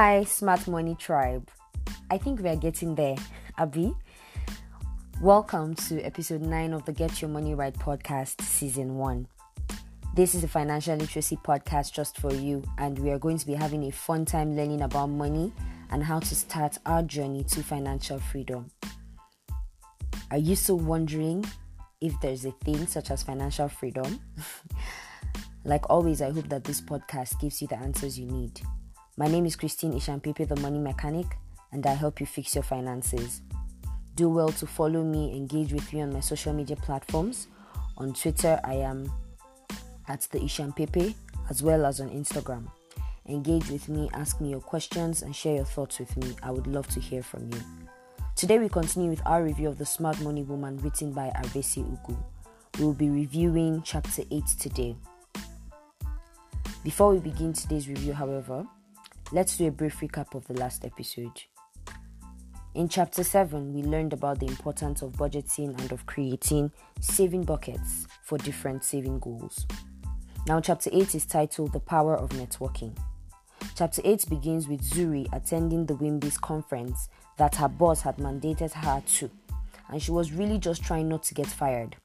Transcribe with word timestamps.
Hi, 0.00 0.22
Smart 0.22 0.68
Money 0.68 0.94
Tribe. 0.94 1.50
I 2.08 2.18
think 2.18 2.40
we 2.40 2.48
are 2.48 2.54
getting 2.54 2.94
there, 2.94 3.16
Abby. 3.58 3.92
Welcome 5.20 5.74
to 5.74 6.00
episode 6.02 6.40
9 6.40 6.72
of 6.72 6.84
the 6.84 6.92
Get 6.92 7.20
Your 7.20 7.28
Money 7.28 7.56
Right 7.56 7.74
podcast, 7.74 8.40
season 8.42 8.94
1. 8.94 9.26
This 10.14 10.36
is 10.36 10.44
a 10.44 10.46
financial 10.46 10.94
literacy 10.94 11.36
podcast 11.38 11.94
just 11.94 12.16
for 12.18 12.32
you, 12.32 12.62
and 12.78 12.96
we 13.00 13.10
are 13.10 13.18
going 13.18 13.38
to 13.38 13.44
be 13.44 13.54
having 13.54 13.82
a 13.86 13.90
fun 13.90 14.24
time 14.24 14.54
learning 14.54 14.82
about 14.82 15.08
money 15.08 15.52
and 15.90 16.04
how 16.04 16.20
to 16.20 16.34
start 16.36 16.78
our 16.86 17.02
journey 17.02 17.42
to 17.42 17.64
financial 17.64 18.20
freedom. 18.20 18.70
Are 20.30 20.38
you 20.38 20.54
still 20.54 20.78
wondering 20.78 21.44
if 22.00 22.12
there's 22.20 22.44
a 22.44 22.52
thing 22.52 22.86
such 22.86 23.10
as 23.10 23.24
financial 23.24 23.66
freedom? 23.66 24.20
like 25.64 25.90
always, 25.90 26.22
I 26.22 26.30
hope 26.30 26.48
that 26.50 26.62
this 26.62 26.80
podcast 26.80 27.40
gives 27.40 27.60
you 27.60 27.66
the 27.66 27.78
answers 27.78 28.16
you 28.16 28.26
need. 28.26 28.60
My 29.18 29.26
name 29.26 29.46
is 29.46 29.56
Christine 29.56 29.94
Ishampepe, 29.94 30.46
the 30.46 30.54
money 30.60 30.78
mechanic, 30.78 31.26
and 31.72 31.84
I 31.84 31.94
help 31.94 32.20
you 32.20 32.26
fix 32.26 32.54
your 32.54 32.62
finances. 32.62 33.42
Do 34.14 34.28
well 34.28 34.50
to 34.50 34.64
follow 34.64 35.02
me, 35.02 35.36
engage 35.36 35.72
with 35.72 35.92
me 35.92 36.02
on 36.02 36.12
my 36.12 36.20
social 36.20 36.52
media 36.52 36.76
platforms. 36.76 37.48
On 37.96 38.14
Twitter, 38.14 38.60
I 38.62 38.74
am 38.74 39.10
at 40.06 40.20
the 40.30 40.38
Ishampepe, 40.38 41.16
as 41.50 41.64
well 41.64 41.84
as 41.84 42.00
on 42.00 42.10
Instagram. 42.10 42.70
Engage 43.26 43.68
with 43.70 43.88
me, 43.88 44.08
ask 44.14 44.40
me 44.40 44.50
your 44.50 44.60
questions, 44.60 45.22
and 45.22 45.34
share 45.34 45.56
your 45.56 45.64
thoughts 45.64 45.98
with 45.98 46.16
me. 46.16 46.36
I 46.44 46.52
would 46.52 46.68
love 46.68 46.86
to 46.90 47.00
hear 47.00 47.24
from 47.24 47.50
you. 47.52 47.60
Today, 48.36 48.60
we 48.60 48.68
continue 48.68 49.10
with 49.10 49.22
our 49.26 49.42
review 49.42 49.66
of 49.66 49.78
The 49.78 49.86
Smart 49.86 50.20
Money 50.20 50.44
Woman 50.44 50.78
written 50.78 51.12
by 51.12 51.32
Arese 51.42 51.84
Ugwu. 51.84 52.16
We 52.78 52.84
will 52.84 52.94
be 52.94 53.10
reviewing 53.10 53.82
chapter 53.84 54.22
8 54.30 54.44
today. 54.60 54.94
Before 56.84 57.12
we 57.12 57.18
begin 57.18 57.52
today's 57.52 57.88
review, 57.88 58.12
however, 58.12 58.64
Let's 59.30 59.58
do 59.58 59.66
a 59.66 59.70
brief 59.70 60.00
recap 60.00 60.34
of 60.34 60.46
the 60.46 60.54
last 60.54 60.86
episode. 60.86 61.42
In 62.74 62.88
chapter 62.88 63.22
7, 63.22 63.74
we 63.74 63.82
learned 63.82 64.14
about 64.14 64.40
the 64.40 64.46
importance 64.46 65.02
of 65.02 65.12
budgeting 65.12 65.78
and 65.78 65.92
of 65.92 66.06
creating 66.06 66.72
saving 67.00 67.42
buckets 67.42 68.06
for 68.22 68.38
different 68.38 68.84
saving 68.84 69.18
goals. 69.18 69.66
Now, 70.46 70.60
chapter 70.62 70.88
8 70.90 71.14
is 71.14 71.26
titled 71.26 71.74
The 71.74 71.80
Power 71.80 72.16
of 72.16 72.30
Networking. 72.30 72.96
Chapter 73.74 74.00
8 74.02 74.30
begins 74.30 74.66
with 74.66 74.80
Zuri 74.80 75.26
attending 75.34 75.84
the 75.84 75.96
WIMBIZ 75.96 76.40
conference 76.40 77.10
that 77.36 77.56
her 77.56 77.68
boss 77.68 78.00
had 78.00 78.16
mandated 78.16 78.72
her 78.72 79.02
to, 79.16 79.30
and 79.90 80.02
she 80.02 80.10
was 80.10 80.32
really 80.32 80.56
just 80.56 80.82
trying 80.82 81.06
not 81.06 81.22
to 81.24 81.34
get 81.34 81.48
fired. 81.48 81.96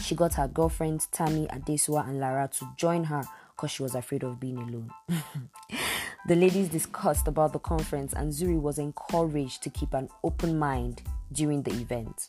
She 0.00 0.16
got 0.16 0.34
her 0.34 0.48
girlfriends 0.48 1.06
Tammy, 1.12 1.46
Adesua, 1.46 2.08
and 2.08 2.18
Lara 2.18 2.48
to 2.58 2.68
join 2.76 3.04
her 3.04 3.22
because 3.54 3.70
she 3.70 3.84
was 3.84 3.94
afraid 3.94 4.24
of 4.24 4.40
being 4.40 4.58
alone. 4.58 4.90
The 6.26 6.36
ladies 6.36 6.68
discussed 6.68 7.28
about 7.28 7.52
the 7.52 7.58
conference, 7.58 8.12
and 8.12 8.30
Zuri 8.30 8.60
was 8.60 8.78
encouraged 8.78 9.62
to 9.62 9.70
keep 9.70 9.94
an 9.94 10.08
open 10.22 10.58
mind 10.58 11.02
during 11.32 11.62
the 11.62 11.72
event. 11.72 12.28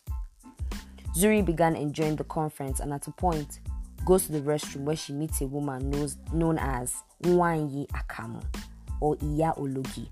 Zuri 1.15 1.45
began 1.45 1.75
enjoying 1.75 2.15
the 2.15 2.23
conference 2.23 2.79
and 2.79 2.93
at 2.93 3.07
a 3.07 3.11
point 3.11 3.59
goes 4.05 4.25
to 4.25 4.31
the 4.31 4.39
restroom 4.39 4.83
where 4.83 4.95
she 4.95 5.11
meets 5.11 5.41
a 5.41 5.45
woman 5.45 5.89
knows, 5.89 6.15
known 6.31 6.57
as 6.57 6.95
Nwanyi 7.23 7.87
Akamu 7.87 8.41
or 9.01 9.17
Iya 9.17 9.53
Ologi. 9.57 10.07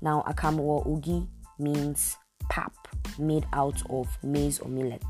Now, 0.00 0.24
Akamu 0.26 0.60
or 0.60 0.84
Ogi 0.86 1.28
means 1.58 2.16
pap 2.48 2.72
made 3.18 3.46
out 3.52 3.82
of 3.90 4.08
maize 4.22 4.58
or 4.60 4.68
millet. 4.68 5.04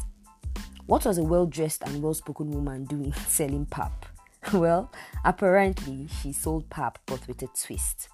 What 0.87 1.05
was 1.05 1.19
a 1.19 1.23
well 1.23 1.47
dressed 1.47 1.83
and 1.87 2.03
well 2.03 2.15
spoken 2.15 2.51
woman 2.51 2.85
doing 2.85 3.13
selling 3.29 3.67
pap? 3.67 4.07
well, 4.55 4.91
apparently 5.25 6.09
she 6.21 6.33
sold 6.33 6.69
pap 6.71 6.99
but 7.07 7.27
with 7.29 7.43
a 7.43 7.49
twist. 7.49 8.09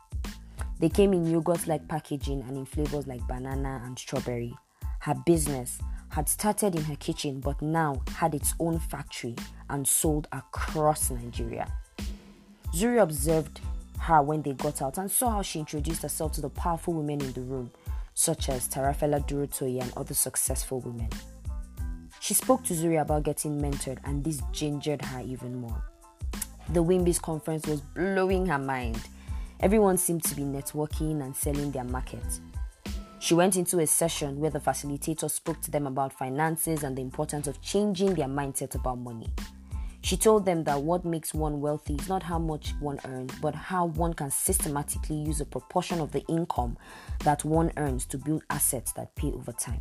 They 0.78 0.88
came 0.88 1.12
in 1.14 1.30
yogurt 1.30 1.66
like 1.66 1.88
packaging 1.88 2.42
and 2.42 2.56
in 2.56 2.66
flavors 2.66 3.06
like 3.06 3.26
banana 3.26 3.80
and 3.84 3.98
strawberry. 3.98 4.54
Her 5.00 5.14
business 5.14 5.78
had 6.10 6.28
started 6.28 6.74
in 6.74 6.82
her 6.84 6.96
kitchen 6.96 7.40
but 7.40 7.62
now 7.62 8.02
had 8.16 8.34
its 8.34 8.54
own 8.60 8.78
factory 8.78 9.34
and 9.70 9.86
sold 9.86 10.28
across 10.32 11.10
Nigeria. 11.10 11.72
Zuri 12.74 13.00
observed 13.00 13.60
her 14.00 14.20
when 14.22 14.42
they 14.42 14.52
got 14.52 14.82
out 14.82 14.98
and 14.98 15.10
saw 15.10 15.30
how 15.30 15.42
she 15.42 15.60
introduced 15.60 16.02
herself 16.02 16.32
to 16.32 16.40
the 16.42 16.50
powerful 16.50 16.92
women 16.92 17.20
in 17.22 17.32
the 17.32 17.40
room, 17.40 17.70
such 18.12 18.48
as 18.50 18.68
Tara 18.68 18.94
Fela-Durotoye 18.94 19.80
and 19.80 19.92
other 19.96 20.14
successful 20.14 20.80
women. 20.80 21.08
She 22.20 22.34
spoke 22.34 22.64
to 22.64 22.74
Zuri 22.74 23.00
about 23.00 23.22
getting 23.22 23.60
mentored, 23.60 23.98
and 24.04 24.22
this 24.22 24.42
gingered 24.52 25.02
her 25.02 25.20
even 25.20 25.54
more. 25.56 25.82
The 26.70 26.82
WIMBIZ 26.82 27.22
conference 27.22 27.66
was 27.66 27.80
blowing 27.80 28.46
her 28.46 28.58
mind. 28.58 29.00
Everyone 29.60 29.96
seemed 29.96 30.24
to 30.24 30.34
be 30.34 30.42
networking 30.42 31.22
and 31.22 31.34
selling 31.34 31.70
their 31.70 31.84
market. 31.84 32.24
She 33.20 33.34
went 33.34 33.56
into 33.56 33.78
a 33.78 33.86
session 33.86 34.40
where 34.40 34.50
the 34.50 34.58
facilitator 34.58 35.30
spoke 35.30 35.60
to 35.62 35.70
them 35.70 35.86
about 35.86 36.12
finances 36.12 36.82
and 36.82 36.96
the 36.96 37.02
importance 37.02 37.46
of 37.46 37.62
changing 37.62 38.14
their 38.14 38.26
mindset 38.26 38.74
about 38.74 38.98
money. 38.98 39.32
She 40.02 40.16
told 40.16 40.44
them 40.44 40.64
that 40.64 40.82
what 40.82 41.04
makes 41.04 41.32
one 41.32 41.60
wealthy 41.60 41.94
is 41.94 42.08
not 42.08 42.22
how 42.22 42.38
much 42.38 42.74
one 42.80 42.98
earns, 43.04 43.32
but 43.40 43.54
how 43.54 43.86
one 43.86 44.14
can 44.14 44.30
systematically 44.30 45.16
use 45.16 45.40
a 45.40 45.44
proportion 45.44 46.00
of 46.00 46.12
the 46.12 46.24
income 46.28 46.76
that 47.24 47.44
one 47.44 47.72
earns 47.76 48.06
to 48.06 48.18
build 48.18 48.42
assets 48.50 48.92
that 48.92 49.14
pay 49.14 49.32
over 49.32 49.52
time. 49.52 49.80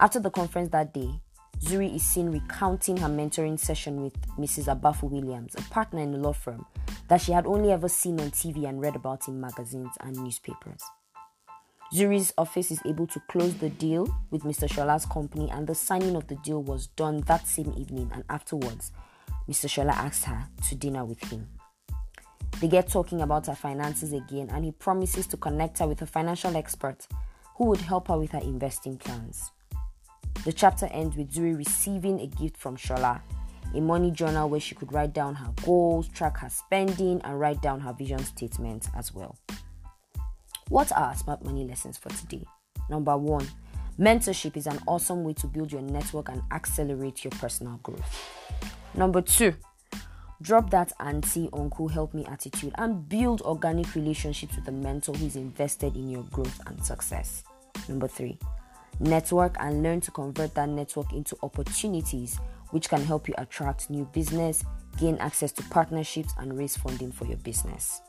After 0.00 0.18
the 0.18 0.30
conference 0.30 0.70
that 0.70 0.94
day, 0.94 1.20
Zuri 1.62 1.94
is 1.94 2.02
seen 2.02 2.30
recounting 2.30 2.96
her 2.96 3.08
mentoring 3.08 3.58
session 3.58 4.02
with 4.02 4.14
Mrs. 4.38 4.74
Abafu 4.74 5.10
Williams, 5.10 5.54
a 5.56 5.62
partner 5.70 6.00
in 6.00 6.12
the 6.12 6.18
law 6.18 6.32
firm 6.32 6.64
that 7.08 7.20
she 7.20 7.32
had 7.32 7.46
only 7.46 7.70
ever 7.70 7.88
seen 7.88 8.18
on 8.20 8.30
TV 8.30 8.68
and 8.68 8.80
read 8.80 8.96
about 8.96 9.28
in 9.28 9.40
magazines 9.40 9.92
and 10.00 10.16
newspapers. 10.16 10.82
Zuri's 11.92 12.32
office 12.38 12.70
is 12.70 12.80
able 12.86 13.06
to 13.08 13.20
close 13.28 13.54
the 13.54 13.68
deal 13.68 14.08
with 14.30 14.44
Mr. 14.44 14.68
Shola's 14.68 15.04
company, 15.04 15.50
and 15.50 15.66
the 15.66 15.74
signing 15.74 16.14
of 16.14 16.28
the 16.28 16.36
deal 16.36 16.62
was 16.62 16.86
done 16.86 17.20
that 17.22 17.48
same 17.48 17.74
evening. 17.76 18.10
And 18.14 18.22
afterwards, 18.30 18.92
Mr. 19.48 19.66
Shola 19.66 19.90
asks 19.92 20.24
her 20.24 20.46
to 20.68 20.74
dinner 20.76 21.04
with 21.04 21.22
him. 21.24 21.48
They 22.60 22.68
get 22.68 22.88
talking 22.88 23.20
about 23.22 23.48
her 23.48 23.56
finances 23.56 24.12
again, 24.12 24.50
and 24.50 24.64
he 24.64 24.70
promises 24.70 25.26
to 25.28 25.36
connect 25.36 25.80
her 25.80 25.88
with 25.88 26.00
a 26.00 26.06
financial 26.06 26.56
expert 26.56 27.08
who 27.56 27.64
would 27.66 27.80
help 27.80 28.06
her 28.08 28.18
with 28.18 28.30
her 28.32 28.40
investing 28.40 28.96
plans. 28.96 29.50
The 30.44 30.52
chapter 30.52 30.86
ends 30.86 31.16
with 31.16 31.32
Zuri 31.32 31.56
receiving 31.56 32.20
a 32.20 32.26
gift 32.26 32.56
from 32.56 32.76
Shola, 32.76 33.20
a 33.74 33.80
money 33.80 34.10
journal 34.10 34.48
where 34.48 34.60
she 34.60 34.74
could 34.74 34.92
write 34.92 35.12
down 35.12 35.34
her 35.34 35.52
goals, 35.64 36.08
track 36.08 36.38
her 36.38 36.48
spending, 36.48 37.20
and 37.22 37.38
write 37.38 37.60
down 37.60 37.80
her 37.80 37.92
vision 37.92 38.20
statement 38.20 38.88
as 38.96 39.14
well. 39.14 39.36
What 40.68 40.92
are 40.92 41.14
smart 41.14 41.44
money 41.44 41.64
lessons 41.64 41.98
for 41.98 42.08
today? 42.08 42.46
Number 42.88 43.16
one, 43.16 43.46
mentorship 43.98 44.56
is 44.56 44.66
an 44.66 44.78
awesome 44.86 45.24
way 45.24 45.34
to 45.34 45.46
build 45.46 45.72
your 45.72 45.82
network 45.82 46.30
and 46.30 46.42
accelerate 46.52 47.22
your 47.22 47.32
personal 47.32 47.78
growth. 47.82 48.60
Number 48.94 49.20
two, 49.20 49.54
drop 50.40 50.70
that 50.70 50.92
auntie, 51.00 51.50
uncle, 51.52 51.88
help 51.88 52.14
me 52.14 52.24
attitude 52.24 52.72
and 52.78 53.08
build 53.08 53.42
organic 53.42 53.94
relationships 53.94 54.56
with 54.56 54.66
a 54.68 54.72
mentor 54.72 55.12
who 55.14 55.26
is 55.26 55.36
invested 55.36 55.96
in 55.96 56.08
your 56.08 56.22
growth 56.24 56.60
and 56.66 56.82
success. 56.84 57.44
Number 57.88 58.08
three, 58.08 58.38
Network 59.00 59.56
and 59.60 59.82
learn 59.82 60.00
to 60.02 60.10
convert 60.10 60.54
that 60.54 60.68
network 60.68 61.14
into 61.14 61.34
opportunities 61.42 62.38
which 62.70 62.88
can 62.88 63.02
help 63.02 63.28
you 63.28 63.34
attract 63.38 63.90
new 63.90 64.04
business, 64.12 64.62
gain 64.98 65.16
access 65.16 65.52
to 65.52 65.62
partnerships, 65.64 66.34
and 66.38 66.56
raise 66.56 66.76
funding 66.76 67.10
for 67.10 67.24
your 67.24 67.38
business. 67.38 68.02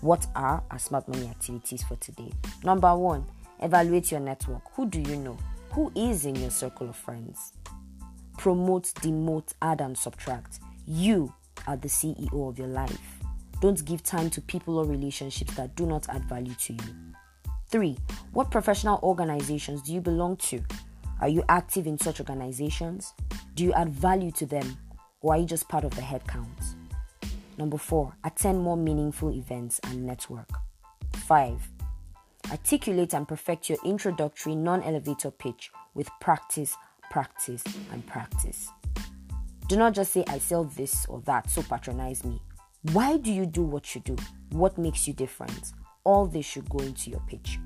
What 0.00 0.26
are 0.34 0.62
our 0.70 0.78
smart 0.78 1.08
money 1.08 1.26
activities 1.26 1.82
for 1.82 1.96
today? 1.96 2.32
Number 2.62 2.94
one, 2.96 3.26
evaluate 3.60 4.10
your 4.10 4.20
network. 4.20 4.62
Who 4.74 4.86
do 4.86 5.00
you 5.00 5.16
know? 5.16 5.36
Who 5.72 5.90
is 5.94 6.24
in 6.26 6.36
your 6.36 6.50
circle 6.50 6.88
of 6.88 6.96
friends? 6.96 7.54
Promote, 8.38 8.84
demote, 9.00 9.52
add, 9.60 9.80
and 9.80 9.98
subtract. 9.98 10.60
You 10.86 11.34
are 11.66 11.76
the 11.76 11.88
CEO 11.88 12.48
of 12.48 12.58
your 12.58 12.68
life. 12.68 13.18
Don't 13.60 13.84
give 13.84 14.02
time 14.02 14.30
to 14.30 14.40
people 14.40 14.78
or 14.78 14.84
relationships 14.84 15.54
that 15.54 15.74
do 15.74 15.86
not 15.86 16.08
add 16.08 16.24
value 16.26 16.54
to 16.54 16.74
you. 16.74 17.14
Three, 17.74 17.96
what 18.32 18.52
professional 18.52 19.00
organizations 19.02 19.82
do 19.82 19.92
you 19.92 20.00
belong 20.00 20.36
to? 20.36 20.62
Are 21.20 21.26
you 21.26 21.42
active 21.48 21.88
in 21.88 21.98
such 21.98 22.20
organizations? 22.20 23.14
Do 23.56 23.64
you 23.64 23.72
add 23.72 23.88
value 23.88 24.30
to 24.30 24.46
them? 24.46 24.78
Or 25.22 25.34
are 25.34 25.38
you 25.38 25.44
just 25.44 25.68
part 25.68 25.82
of 25.82 25.90
the 25.96 26.00
headcount? 26.00 26.76
Number 27.58 27.76
four, 27.76 28.14
attend 28.22 28.62
more 28.62 28.76
meaningful 28.76 29.32
events 29.32 29.80
and 29.82 30.06
network. 30.06 30.48
Five, 31.26 31.68
articulate 32.48 33.12
and 33.12 33.26
perfect 33.26 33.68
your 33.68 33.78
introductory 33.84 34.54
non 34.54 34.80
elevator 34.84 35.32
pitch 35.32 35.72
with 35.94 36.08
practice, 36.20 36.76
practice, 37.10 37.64
and 37.90 38.06
practice. 38.06 38.68
Do 39.66 39.74
not 39.74 39.94
just 39.94 40.12
say, 40.12 40.22
I 40.28 40.38
sell 40.38 40.62
this 40.62 41.06
or 41.06 41.22
that, 41.22 41.50
so 41.50 41.60
patronize 41.60 42.24
me. 42.24 42.40
Why 42.92 43.16
do 43.16 43.32
you 43.32 43.46
do 43.46 43.62
what 43.62 43.96
you 43.96 44.00
do? 44.00 44.14
What 44.50 44.78
makes 44.78 45.08
you 45.08 45.12
different? 45.12 45.72
All 46.04 46.26
this 46.26 46.46
should 46.46 46.68
go 46.68 46.78
into 46.78 47.10
your 47.10 47.22
pitch. 47.26 47.58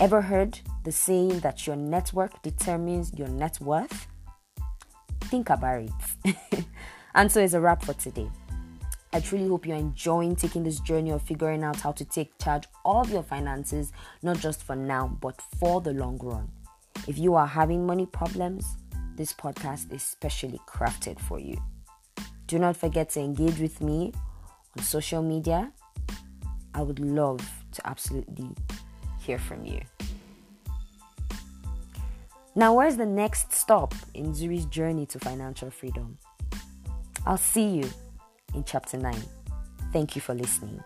Ever 0.00 0.20
heard 0.20 0.58
the 0.82 0.92
saying 0.92 1.40
that 1.40 1.66
your 1.66 1.76
network 1.76 2.42
determines 2.42 3.12
your 3.14 3.28
net 3.28 3.60
worth? 3.60 4.08
Think 5.20 5.50
about 5.50 5.82
it. 5.82 6.64
and 7.14 7.30
so 7.30 7.40
it's 7.40 7.54
a 7.54 7.60
wrap 7.60 7.84
for 7.84 7.94
today. 7.94 8.28
I 9.12 9.20
truly 9.20 9.46
hope 9.46 9.64
you're 9.64 9.76
enjoying 9.76 10.34
taking 10.34 10.64
this 10.64 10.80
journey 10.80 11.10
of 11.10 11.22
figuring 11.22 11.62
out 11.62 11.76
how 11.78 11.92
to 11.92 12.04
take 12.04 12.36
charge 12.38 12.64
of 12.84 13.10
your 13.10 13.22
finances, 13.22 13.92
not 14.24 14.40
just 14.40 14.64
for 14.64 14.74
now, 14.74 15.16
but 15.20 15.40
for 15.60 15.80
the 15.80 15.92
long 15.92 16.18
run. 16.18 16.50
If 17.06 17.18
you 17.18 17.34
are 17.34 17.46
having 17.46 17.86
money 17.86 18.06
problems, 18.06 18.66
this 19.14 19.32
podcast 19.32 19.92
is 19.92 20.02
specially 20.02 20.58
crafted 20.66 21.20
for 21.20 21.38
you. 21.38 21.56
Do 22.48 22.58
not 22.58 22.76
forget 22.76 23.10
to 23.10 23.20
engage 23.20 23.60
with 23.60 23.80
me 23.80 24.12
on 24.76 24.82
social 24.82 25.22
media. 25.22 25.72
I 26.74 26.82
would 26.82 26.98
love 26.98 27.40
to 27.72 27.86
absolutely 27.86 28.50
hear 29.20 29.38
from 29.38 29.64
you. 29.64 29.80
Now, 32.56 32.74
where's 32.74 32.96
the 32.96 33.06
next 33.06 33.52
stop 33.52 33.94
in 34.12 34.32
Zuri's 34.32 34.66
journey 34.66 35.06
to 35.06 35.18
financial 35.18 35.70
freedom? 35.70 36.18
I'll 37.26 37.36
see 37.36 37.68
you 37.68 37.90
in 38.54 38.64
chapter 38.64 38.96
9. 38.96 39.14
Thank 39.92 40.14
you 40.14 40.20
for 40.20 40.34
listening. 40.34 40.82